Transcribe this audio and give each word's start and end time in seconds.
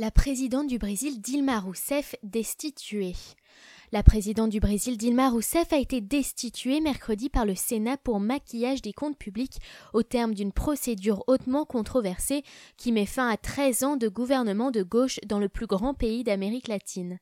La 0.00 0.12
présidente 0.12 0.68
du 0.68 0.78
Brésil, 0.78 1.20
Dilma 1.20 1.58
Rousseff, 1.58 2.14
destituée. 2.22 3.16
La 3.90 4.04
présidente 4.04 4.50
du 4.50 4.60
Brésil, 4.60 4.96
Dilma 4.96 5.28
Rousseff, 5.28 5.72
a 5.72 5.76
été 5.76 6.00
destituée 6.00 6.80
mercredi 6.80 7.28
par 7.28 7.44
le 7.44 7.56
Sénat 7.56 7.96
pour 7.96 8.20
maquillage 8.20 8.80
des 8.80 8.92
comptes 8.92 9.18
publics 9.18 9.58
au 9.92 10.04
terme 10.04 10.34
d'une 10.34 10.52
procédure 10.52 11.24
hautement 11.26 11.64
controversée 11.64 12.44
qui 12.76 12.92
met 12.92 13.06
fin 13.06 13.28
à 13.28 13.36
13 13.36 13.82
ans 13.82 13.96
de 13.96 14.06
gouvernement 14.06 14.70
de 14.70 14.84
gauche 14.84 15.18
dans 15.26 15.40
le 15.40 15.48
plus 15.48 15.66
grand 15.66 15.94
pays 15.94 16.22
d'Amérique 16.22 16.68
latine. 16.68 17.18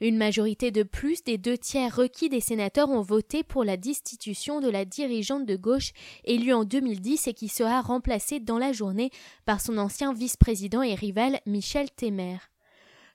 Une 0.00 0.16
majorité 0.16 0.70
de 0.70 0.82
plus 0.82 1.22
des 1.24 1.36
deux 1.36 1.58
tiers 1.58 1.94
requis 1.94 2.30
des 2.30 2.40
sénateurs 2.40 2.88
ont 2.88 3.02
voté 3.02 3.42
pour 3.42 3.64
la 3.64 3.76
destitution 3.76 4.60
de 4.60 4.68
la 4.70 4.86
dirigeante 4.86 5.44
de 5.44 5.56
gauche 5.56 5.92
élue 6.24 6.54
en 6.54 6.64
2010 6.64 7.28
et 7.28 7.34
qui 7.34 7.48
sera 7.48 7.82
remplacée 7.82 8.40
dans 8.40 8.58
la 8.58 8.72
journée 8.72 9.10
par 9.44 9.60
son 9.60 9.76
ancien 9.76 10.14
vice-président 10.14 10.82
et 10.82 10.94
rival 10.94 11.40
Michel 11.44 11.90
Temer. 11.90 12.38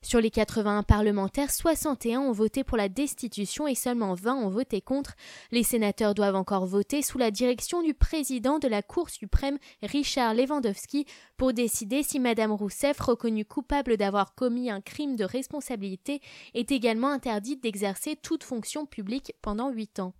Sur 0.06 0.22
les 0.22 0.30
81 0.30 0.84
parlementaires, 0.84 1.50
61 1.50 2.20
ont 2.20 2.32
voté 2.32 2.64
pour 2.64 2.78
la 2.78 2.90
destitution 2.90 3.68
et 3.68 3.74
seulement 3.74 4.14
20 4.14 4.36
ont 4.36 4.50
voté 4.50 4.80
contre. 4.80 5.16
Les 5.52 5.64
sénateurs 5.64 6.14
doivent 6.14 6.36
encore 6.36 6.68
voter 6.68 7.02
sous 7.02 7.18
la 7.18 7.32
direction 7.32 7.82
du 7.82 7.96
président 7.96 8.60
de 8.60 8.68
la 8.68 8.84
Cour 8.84 9.10
suprême, 9.10 9.58
Richard 9.82 10.36
Lewandowski, 10.36 11.08
pour 11.38 11.54
décider 11.54 12.04
si 12.04 12.20
Madame 12.20 12.52
Rousseff, 12.52 13.00
reconnue 13.00 13.46
coupable 13.46 13.98
d'avoir 13.98 14.36
commis 14.36 14.70
un 14.70 14.80
crime 14.80 15.16
de 15.16 15.26
responsabilité, 15.26 16.22
est 16.54 16.72
également 16.72 17.10
interdite 17.10 17.64
d'exercer 17.64 18.16
toute 18.16 18.44
fonction 18.44 18.86
publique 18.86 19.34
pendant 19.42 19.72
huit 19.72 20.00
ans. 20.00 20.14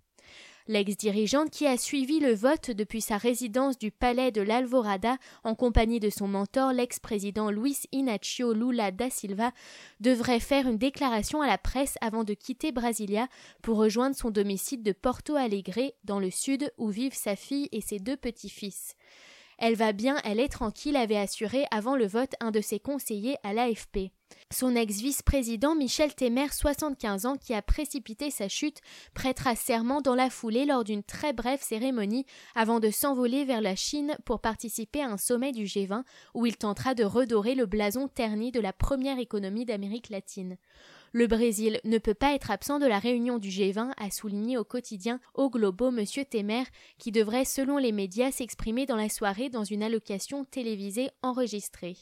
L'ex-dirigeante 0.68 1.50
qui 1.50 1.66
a 1.66 1.76
suivi 1.76 2.18
le 2.18 2.34
vote 2.34 2.72
depuis 2.72 3.00
sa 3.00 3.18
résidence 3.18 3.78
du 3.78 3.92
palais 3.92 4.32
de 4.32 4.42
l'Alvorada 4.42 5.16
en 5.44 5.54
compagnie 5.54 6.00
de 6.00 6.10
son 6.10 6.26
mentor, 6.26 6.72
l'ex-président 6.72 7.50
Luis 7.50 7.78
Inacio 7.92 8.52
Lula 8.52 8.90
da 8.90 9.08
Silva, 9.08 9.52
devrait 10.00 10.40
faire 10.40 10.66
une 10.66 10.78
déclaration 10.78 11.40
à 11.40 11.46
la 11.46 11.58
presse 11.58 11.94
avant 12.00 12.24
de 12.24 12.34
quitter 12.34 12.72
Brasilia 12.72 13.28
pour 13.62 13.78
rejoindre 13.78 14.16
son 14.16 14.30
domicile 14.30 14.82
de 14.82 14.90
Porto 14.92 15.36
Alegre 15.36 15.92
dans 16.02 16.18
le 16.18 16.32
sud 16.32 16.72
où 16.78 16.88
vivent 16.88 17.14
sa 17.14 17.36
fille 17.36 17.68
et 17.70 17.80
ses 17.80 18.00
deux 18.00 18.16
petits-fils. 18.16 18.96
Elle 19.58 19.76
va 19.76 19.92
bien, 19.92 20.16
elle 20.24 20.40
est 20.40 20.48
tranquille, 20.48 20.96
avait 20.96 21.16
assuré 21.16 21.64
avant 21.70 21.94
le 21.94 22.08
vote 22.08 22.34
un 22.40 22.50
de 22.50 22.60
ses 22.60 22.80
conseillers 22.80 23.36
à 23.44 23.54
l'AFP. 23.54 24.10
Son 24.52 24.76
ex-vice-président 24.76 25.74
Michel 25.74 26.14
Temer, 26.14 26.52
75 26.52 27.26
ans, 27.26 27.36
qui 27.36 27.52
a 27.52 27.62
précipité 27.62 28.30
sa 28.30 28.48
chute, 28.48 28.80
prêtera 29.12 29.56
serment 29.56 30.00
dans 30.00 30.14
la 30.14 30.30
foulée 30.30 30.64
lors 30.64 30.84
d'une 30.84 31.02
très 31.02 31.32
brève 31.32 31.60
cérémonie 31.60 32.26
avant 32.54 32.78
de 32.78 32.90
s'envoler 32.90 33.44
vers 33.44 33.60
la 33.60 33.74
Chine 33.74 34.16
pour 34.24 34.40
participer 34.40 35.02
à 35.02 35.10
un 35.10 35.16
sommet 35.16 35.52
du 35.52 35.64
G20 35.64 36.04
où 36.34 36.46
il 36.46 36.56
tentera 36.56 36.94
de 36.94 37.04
redorer 37.04 37.54
le 37.54 37.66
blason 37.66 38.08
terni 38.08 38.52
de 38.52 38.60
la 38.60 38.72
première 38.72 39.18
économie 39.18 39.64
d'Amérique 39.64 40.10
latine. 40.10 40.56
Le 41.12 41.26
Brésil 41.26 41.80
ne 41.84 41.98
peut 41.98 42.14
pas 42.14 42.34
être 42.34 42.50
absent 42.50 42.78
de 42.78 42.86
la 42.86 42.98
réunion 42.98 43.38
du 43.38 43.48
G20, 43.48 43.92
a 43.96 44.10
souligné 44.10 44.58
au 44.58 44.64
quotidien 44.64 45.18
au 45.34 45.50
Globo 45.50 45.88
M. 45.88 46.04
Temer, 46.28 46.64
qui 46.98 47.10
devrait, 47.10 47.44
selon 47.44 47.78
les 47.78 47.92
médias, 47.92 48.30
s'exprimer 48.30 48.86
dans 48.86 48.96
la 48.96 49.08
soirée 49.08 49.48
dans 49.48 49.64
une 49.64 49.82
allocation 49.82 50.44
télévisée 50.44 51.10
enregistrée. 51.22 51.96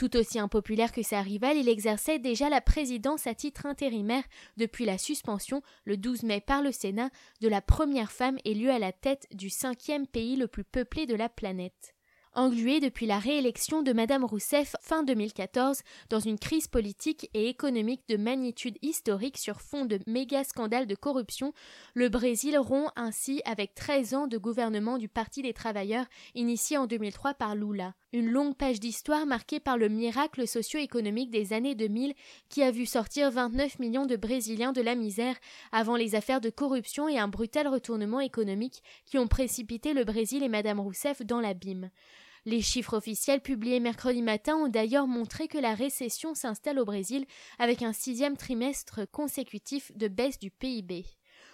Tout 0.00 0.16
aussi 0.16 0.38
impopulaire 0.38 0.92
que 0.92 1.02
sa 1.02 1.20
rivale, 1.20 1.58
il 1.58 1.68
exerçait 1.68 2.18
déjà 2.18 2.48
la 2.48 2.62
présidence 2.62 3.26
à 3.26 3.34
titre 3.34 3.66
intérimaire 3.66 4.24
depuis 4.56 4.86
la 4.86 4.96
suspension, 4.96 5.60
le 5.84 5.98
12 5.98 6.22
mai 6.22 6.40
par 6.40 6.62
le 6.62 6.72
Sénat, 6.72 7.10
de 7.42 7.48
la 7.48 7.60
première 7.60 8.10
femme 8.10 8.38
élue 8.46 8.70
à 8.70 8.78
la 8.78 8.92
tête 8.92 9.26
du 9.30 9.50
cinquième 9.50 10.06
pays 10.06 10.36
le 10.36 10.48
plus 10.48 10.64
peuplé 10.64 11.04
de 11.04 11.14
la 11.14 11.28
planète 11.28 11.92
englué 12.34 12.80
depuis 12.80 13.06
la 13.06 13.18
réélection 13.18 13.82
de 13.82 13.92
Madame 13.92 14.24
Rousseff 14.24 14.76
fin 14.80 15.02
2014 15.02 15.80
dans 16.10 16.20
une 16.20 16.38
crise 16.38 16.68
politique 16.68 17.28
et 17.34 17.48
économique 17.48 18.02
de 18.08 18.16
magnitude 18.16 18.78
historique 18.82 19.38
sur 19.38 19.60
fond 19.60 19.84
de 19.84 19.98
méga 20.06 20.44
scandales 20.44 20.86
de 20.86 20.94
corruption, 20.94 21.52
le 21.94 22.08
Brésil 22.08 22.58
rompt 22.58 22.92
ainsi 22.96 23.42
avec 23.44 23.74
13 23.74 24.14
ans 24.14 24.26
de 24.26 24.38
gouvernement 24.38 24.98
du 24.98 25.08
Parti 25.08 25.42
des 25.42 25.52
travailleurs 25.52 26.06
initié 26.34 26.76
en 26.76 26.86
2003 26.86 27.34
par 27.34 27.54
Lula. 27.54 27.94
Une 28.12 28.28
longue 28.28 28.56
page 28.56 28.80
d'histoire 28.80 29.24
marquée 29.24 29.60
par 29.60 29.78
le 29.78 29.88
miracle 29.88 30.48
socio-économique 30.48 31.30
des 31.30 31.52
années 31.52 31.76
2000 31.76 32.14
qui 32.48 32.64
a 32.64 32.72
vu 32.72 32.84
sortir 32.84 33.30
29 33.30 33.78
millions 33.78 34.04
de 34.04 34.16
Brésiliens 34.16 34.72
de 34.72 34.80
la 34.80 34.96
misère 34.96 35.36
avant 35.70 35.94
les 35.94 36.16
affaires 36.16 36.40
de 36.40 36.50
corruption 36.50 37.08
et 37.08 37.20
un 37.20 37.28
brutal 37.28 37.68
retournement 37.68 38.18
économique 38.18 38.82
qui 39.06 39.16
ont 39.16 39.28
précipité 39.28 39.92
le 39.94 40.02
Brésil 40.02 40.42
et 40.42 40.48
Madame 40.48 40.80
Rousseff 40.80 41.22
dans 41.22 41.40
l'abîme. 41.40 41.88
Les 42.46 42.62
chiffres 42.62 42.96
officiels 42.96 43.42
publiés 43.42 43.78
mercredi 43.78 44.22
matin 44.22 44.56
ont 44.56 44.68
d'ailleurs 44.68 45.06
montré 45.06 45.46
que 45.46 45.58
la 45.58 45.74
récession 45.74 46.34
s'installe 46.34 46.80
au 46.80 46.84
Brésil 46.84 47.26
avec 47.60 47.82
un 47.82 47.92
sixième 47.92 48.36
trimestre 48.36 49.08
consécutif 49.12 49.92
de 49.94 50.08
baisse 50.08 50.40
du 50.40 50.50
PIB. 50.50 51.04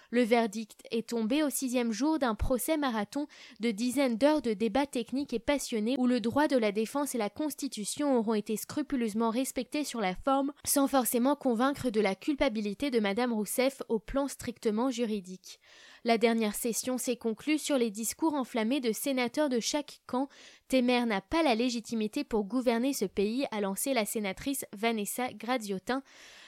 Le 0.09 0.21
verdict 0.21 0.81
est 0.91 1.09
tombé 1.09 1.43
au 1.43 1.49
sixième 1.49 1.91
jour 1.91 2.17
d'un 2.17 2.35
procès 2.35 2.77
marathon 2.77 3.27
de 3.59 3.71
dizaines 3.71 4.17
d'heures 4.17 4.41
de 4.41 4.53
débats 4.53 4.85
techniques 4.85 5.33
et 5.33 5.39
passionnés 5.39 5.95
où 5.97 6.07
le 6.07 6.21
droit 6.21 6.47
de 6.47 6.57
la 6.57 6.71
défense 6.71 7.13
et 7.13 7.17
la 7.17 7.29
Constitution 7.29 8.17
auront 8.17 8.33
été 8.33 8.55
scrupuleusement 8.55 9.29
respectés 9.29 9.83
sur 9.83 9.99
la 9.99 10.15
forme, 10.15 10.53
sans 10.65 10.87
forcément 10.87 11.35
convaincre 11.35 11.89
de 11.89 11.99
la 11.99 12.15
culpabilité 12.15 12.89
de 12.89 12.99
Madame 12.99 13.33
Rousseff 13.33 13.81
au 13.89 13.99
plan 13.99 14.27
strictement 14.27 14.89
juridique. 14.89 15.59
La 16.07 16.17
dernière 16.17 16.55
session 16.55 16.97
s'est 16.97 17.17
conclue 17.17 17.57
sur 17.57 17.77
les 17.77 17.91
discours 17.91 18.33
enflammés 18.33 18.79
de 18.79 18.93
sénateurs 18.93 19.49
de 19.49 19.59
chaque 19.59 19.99
camp. 20.07 20.29
Temer 20.69 21.05
n'a 21.05 21.19
pas 21.19 21.43
la 21.43 21.53
légitimité 21.53 22.23
pour 22.23 22.45
gouverner 22.45 22.93
ce 22.93 23.03
pays, 23.03 23.45
a 23.51 23.59
lancé 23.59 23.93
la 23.93 24.05
sénatrice 24.05 24.65
Vanessa 24.71 25.33
Graziotin. 25.33 26.03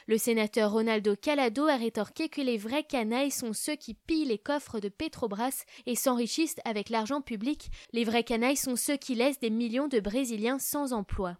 Le 0.10 0.18
sénateur 0.18 0.72
Ronaldo 0.72 1.16
Calado 1.16 1.68
a 1.68 1.76
rétorqué 1.76 2.30
que 2.30 2.42
les 2.42 2.58
vrais 2.58 2.82
canailles 2.82 3.30
sont 3.30 3.54
ceux 3.54 3.76
qui 3.76 3.94
pillent 3.94 4.26
les 4.26 4.40
coffres 4.40 4.80
de 4.80 4.90
Petrobras 4.90 5.66
et 5.86 5.96
s'enrichissent 5.96 6.56
avec 6.66 6.90
l'argent 6.90 7.22
public. 7.22 7.70
Les 7.94 8.06
vrais 8.06 8.24
canailles 8.24 8.58
sont 8.58 8.76
ceux 8.76 8.98
qui 8.98 9.14
laissent 9.14 9.40
des 9.40 9.52
millions 9.52 9.88
de 9.88 10.00
Brésiliens 10.00 10.58
sans 10.58 10.94
emploi. 10.94 11.38